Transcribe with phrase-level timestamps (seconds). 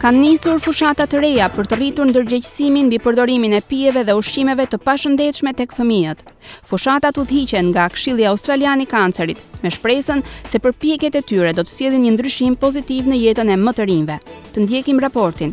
[0.00, 4.64] kanë nisur fushatat të reja për të rritur ndërgjegjësimin mbi përdorimin e pijeve dhe ushqimeve
[4.72, 6.22] të pashëndetshme tek fëmijët.
[6.70, 11.74] Fushatat udhëhiqen nga Këshilli Australiani i Kancerit, me shpresën se përpjekjet e tyre do të
[11.74, 14.18] sjellin një ndryshim pozitiv në jetën e më të rinjve.
[14.54, 15.52] Të ndjekim raportin.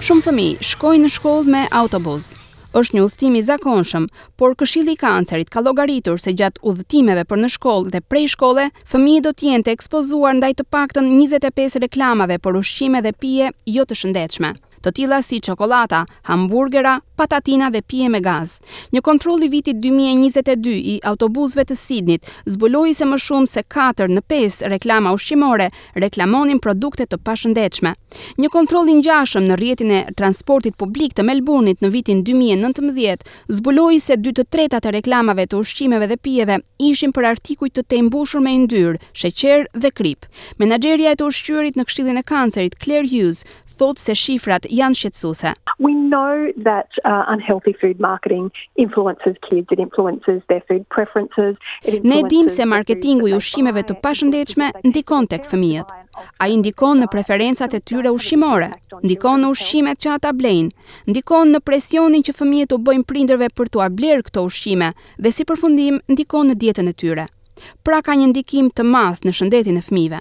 [0.00, 2.36] Shumë fëmijë shkojnë në shkollë me autobus,
[2.76, 7.42] është një udhëtim i zakonshëm, por Këshilli i Kancerit ka llogaritur se gjatë udhëtimeve për
[7.44, 11.80] në shkollë dhe prej shkolle, fëmijët do të jenë të ekspozuar ndaj të paktën 25
[11.88, 17.80] reklamave për ushqime dhe pije jo të shëndetshme të tila si qokolata, hamburgera, patatina dhe
[17.82, 18.58] pije me gaz.
[18.94, 24.22] Një kontroli vitit 2022 i autobusëve të Sidnit zbuloi se më shumë se 4 në
[24.30, 27.94] 5 reklama ushqimore reklamonin produkte të pashëndechme.
[28.38, 33.26] Një kontroll i gjashëm në rjetin e transportit publik të Melbourneit në vitin 2019
[33.58, 36.58] zbuloi se 2 të tretat e reklamave të ushqimeve dhe pijeve
[36.90, 40.24] ishin për artikuj të tembushur me ndyrë, sheqer dhe krip.
[40.58, 43.42] Menageria e të ushqyrit në kështilin e kancerit, Claire Hughes,
[43.80, 45.52] thotë se shifrat janë shqetësuese.
[45.86, 48.50] We know that uh, unhealthy food marketing
[48.84, 51.54] influences kids, influences their food preferences.
[52.02, 55.94] Ne dim se marketingu i ushqimeve të pashëndetshme ndikon tek fëmijët.
[56.42, 58.72] A i ndikon në preferencat e tyre ushqimore,
[59.06, 60.72] ndikon në ushqimet që ata blejnë,
[61.12, 65.44] ndikon në presionin që fëmijët u bëjnë prinderve për të bler këto ushqime dhe si
[65.46, 67.28] përfundim ndikon në dietën e tyre.
[67.86, 70.20] Pra ka një ndikim të madh në shëndetin e fëmijëve.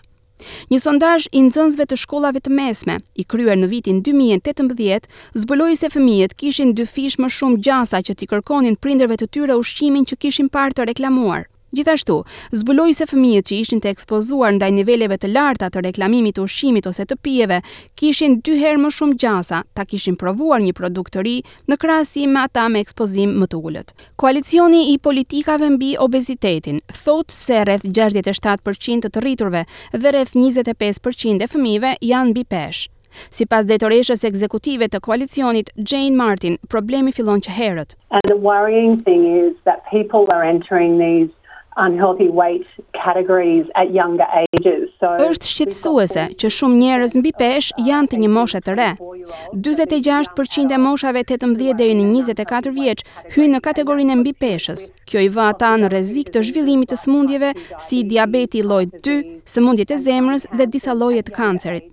[0.72, 5.90] Një sondazh i nxënësve të shkollave të mesme, i kryer në vitin 2018, zbuloi se
[5.96, 10.22] fëmijët kishin dy fish më shumë gjasa që t'i kërkonin prindërve të tyre ushqimin që
[10.26, 11.48] kishin parë të reklamuar.
[11.76, 12.22] Gjithashtu,
[12.56, 16.88] zbuloi se fëmijët që ishin të ekspozuar ndaj niveleve të larta të reklamimit të ushqimit
[16.88, 17.58] ose të pijeve,
[18.00, 21.36] kishin dy herë më shumë gjasa, ta kishin provuar një produkt të ri
[21.68, 23.92] në krahasim me ata me ekspozim më të ulët.
[24.16, 31.44] Koalicioni i politikave mbi obezitetin thotë se rreth 67% të të rriturve dhe rreth 25%
[31.44, 32.94] e fëmijëve janë mbi peshë.
[33.34, 37.96] Si pas detoreshës ekzekutive të koalicionit, Jane Martin, problemi fillon që herët.
[38.14, 41.32] And the worrying thing is that people are entering these
[41.86, 42.66] unhealthy weight
[43.06, 44.90] categories at younger ages.
[45.04, 48.90] So është shqetësuese që shumë njerëz mbi peshë janë të një moshe të re.
[49.68, 53.06] 46% e moshave 18 deri në 24 vjeç
[53.36, 54.90] hyjnë në kategorinë mbi peshës.
[55.08, 57.54] Kjo i vë ata në rrezik të zhvillimit të sëmundjeve
[57.88, 59.22] si diabeti lloj 2,
[59.54, 61.88] sëmundjet e zemrës dhe disa lloje të kancerit.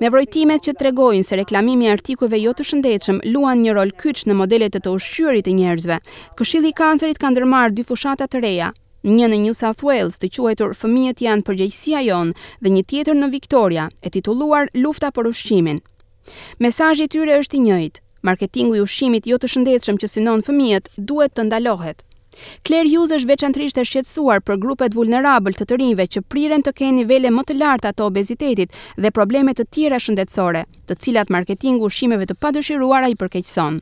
[0.00, 4.26] Me vrojtimet që tregojnë se reklamimi i artikujve jo të shëndetshëm luan një rol kyç
[4.28, 5.96] në modelet e të ushqyerit të njerëzve,
[6.36, 8.74] Këshilli i Kancerit ka ndërmarrë dy fushata të reja,
[9.04, 12.30] një në New South Wales të quajtur Fëmijët janë përgjegjësia jon
[12.64, 15.82] dhe një tjetër në Victoria e titulluar Lufta për ushqimin.
[16.56, 18.00] Mesazhi i tyre është i njëjtë.
[18.24, 22.00] Marketingu i ushqimit jo të shëndetshëm që synon fëmijët duhet të ndalohet.
[22.66, 26.72] Claire Hughes është veçantrisht e shqetësuar për grupet vulnerabël të të rinjve që priren të
[26.80, 31.86] kenë nivele më të larta të obezitetit dhe probleme të tjera shëndetësore, të cilat marketingu
[31.92, 33.78] ushqimeve të padëshiruara i përkeqëson.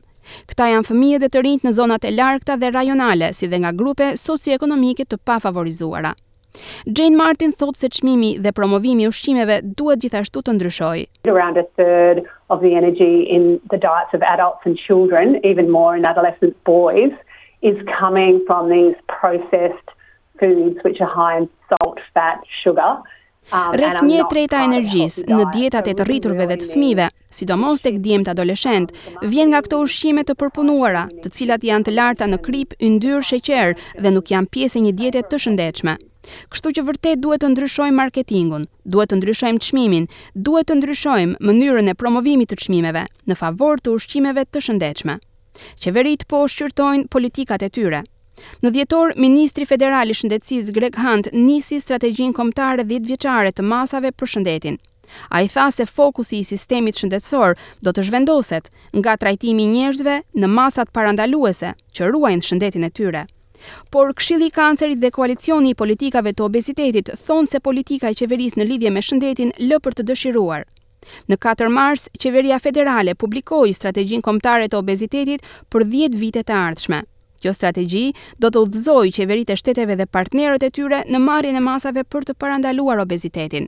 [0.49, 3.71] Këta janë fëmijët e të rinjt në zonat e larkta dhe rajonale, si dhe nga
[3.81, 6.13] grupe socioekonomikit të pafavorizuara.
[6.97, 12.23] Jane Martin thotë se çmimi dhe promovimi i ushqimeve duhet gjithashtu të ndryshojë.
[12.53, 17.11] of the energy in the diets of adults and children, even more in adolescent boys,
[17.63, 19.87] is coming from these processed
[20.39, 23.01] foods which are high in salt, fat, sugar.
[23.51, 28.29] Rreth një treta energjisë në dietat e të rriturve dhe të fëmijëve, sidomos tek të
[28.31, 33.19] adoleshent, vjen nga këto ushqime të përpunuara, të cilat janë të larta në krip, ndyrë,
[33.27, 35.97] sheqer dhe nuk janë pjesë e një diete të shëndetshme.
[36.55, 40.07] Kështu që vërtet duhet të ndryshojmë marketingun, duhet të ndryshojmë çmimin,
[40.47, 45.19] duhet të ndryshojmë mënyrën e promovimit të çmimeve në favor të ushqimeve të shëndetshme.
[45.83, 47.99] Qeverit po shqyrtojnë politikat e tyre,
[48.63, 54.11] Në dhjetor, Ministri Federal i Shëndetësis Greg Hunt nisi strategjin komptare 10 vjeqare të masave
[54.17, 54.79] për shëndetin.
[55.29, 57.53] A i tha se fokusi i sistemit shëndetësor
[57.85, 63.25] do të zhvendoset nga trajtimi njerëzve në masat parandaluese që ruajnë shëndetin e tyre.
[63.93, 68.59] Por Këshilli i Kancerit dhe Koalicioni i Politikave të Obezitetit thonë se politika e qeverisë
[68.59, 70.65] në lidhje me shëndetin lë për të dëshiruar.
[71.29, 77.01] Në 4 mars, Qeveria Federale publikoi strategjinë kombëtare të obezitetit për 10 vite të ardhshme.
[77.43, 78.05] Kjo strategji
[78.43, 82.29] do të udhëzoj qeverit e shteteve dhe partnerët e tyre në marrjen e masave për
[82.31, 83.67] të parandaluar obezitetin.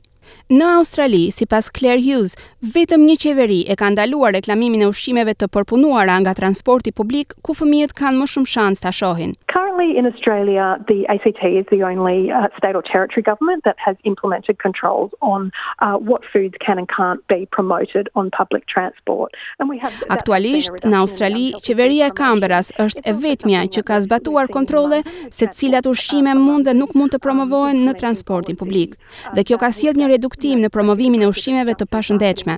[0.50, 2.36] Në Australi, si pas Claire Hughes,
[2.76, 7.54] vetëm një qeveri e ka ndaluar reklamimin e ushqimeve të përpunuara nga transporti publik, ku
[7.58, 9.32] fëmijët kanë më shumë shansë të ashohin.
[9.56, 13.96] Currently in Australia, the ACT is the only uh, state or territory government that has
[14.10, 15.50] implemented controls on
[15.80, 19.32] uh, what foods can and can't be promoted on public transport.
[20.12, 25.02] Aktualisht, në Australi, qeveria e Kamberas është e vetëmja që ka zbatuar kontrole
[25.34, 28.96] se cilat ushqime mund dhe nuk mund të promovohen në transportin publik.
[29.34, 32.54] Dhe kjo ka sjellë një reduktim në promovimin e ushqimeve të pashëndechme.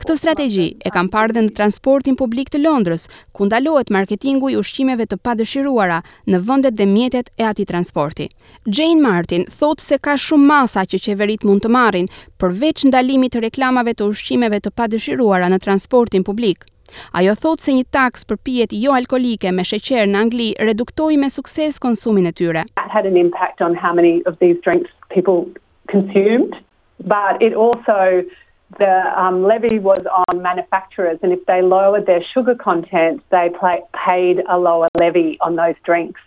[0.00, 1.06] Këtë strategi e kam
[1.36, 3.04] dhe në transportin publik të Londrës,
[3.34, 6.00] ku ndalohet marketingu i ushqimeve të padëshiruara
[6.32, 8.28] në vëndet dhe mjetet e ati transporti.
[8.76, 12.08] Jane Martin thotë se ka shumë masa që qeverit mund të marin
[12.42, 16.64] përveç ndalimit të reklamave të ushqimeve të padëshiruara në transportin publik.
[17.18, 21.30] Ajo thotë se një taks për pijet jo alkoholike me sheqer në Angli reduktoi me
[21.36, 22.62] sukses konsumin e tyre.
[22.86, 25.44] It had an impact on how many of these drinks people
[25.92, 26.54] consumed
[27.04, 28.22] but it also
[28.78, 33.80] the um levy was on manufacturers and if they lowered their sugar content they pay,
[34.06, 36.20] paid a lower levy on those drinks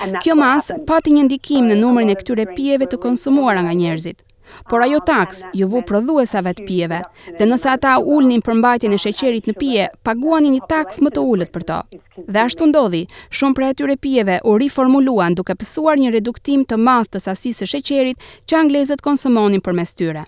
[0.00, 3.74] and that Kjo mas pati një ndikim në numrin e këtyre pijeve të konsumuara nga
[3.74, 4.20] njerëzit
[4.68, 7.00] por ajo taks ju vu prodhuesave të pijeve,
[7.38, 11.24] dhe nëse ata ulnin për mbajtjen e sheqerit në pije, paguani një taks më të
[11.34, 11.78] ulët për to.
[12.26, 17.10] Dhe ashtu ndodhi, shumë prej atyre pijeve u riformuluan duke pësuar një reduktim të madh
[17.14, 18.18] të sasisë së sheqerit
[18.48, 20.26] që anglezët konsumonin përmes tyre.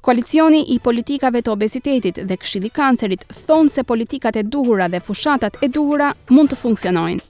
[0.00, 5.58] Koalicioni i politikave të obezitetit dhe këshilli kancerit thon se politikat e duhura dhe fushatat
[5.62, 7.22] e duhura mund të funksionojnë.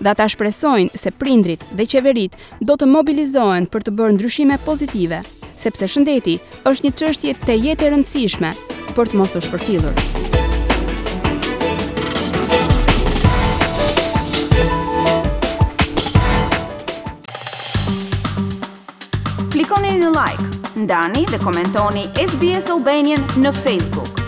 [0.00, 5.22] Dhe ata shpresojnë se prindrit dhe qeverit do të mobilizohen për të bërë ndryshime pozitive
[5.62, 6.38] sepse shëndeti
[6.70, 8.52] është një çështje të jetë e rëndësishme
[8.96, 10.00] për të mos u shpërfillur.
[19.54, 20.50] Klikoni në like,
[20.86, 24.19] ndani dhe komentoni SBS Albanian në Facebook.